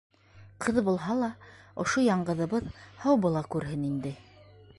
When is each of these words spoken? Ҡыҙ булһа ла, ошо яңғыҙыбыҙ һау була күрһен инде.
Ҡыҙ 0.63 0.79
булһа 0.87 1.17
ла, 1.19 1.29
ошо 1.85 2.07
яңғыҙыбыҙ 2.07 2.73
һау 3.05 3.21
була 3.27 3.49
күрһен 3.55 3.87
инде. 3.93 4.17